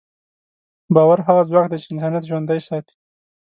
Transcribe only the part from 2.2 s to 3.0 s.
ژوندی ساتي.